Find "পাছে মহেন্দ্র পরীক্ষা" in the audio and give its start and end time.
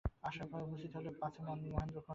1.21-1.89